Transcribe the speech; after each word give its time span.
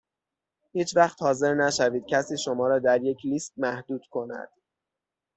هیچ 0.71 0.95
وقت 0.97 1.21
حاضر 1.21 1.55
نشوید 1.55 2.05
کسی 2.05 2.37
شما 2.37 2.79
در 2.79 3.03
یک 3.03 3.17
لیست 3.25 3.53
محدود 3.57 4.01
کند. 4.11 4.49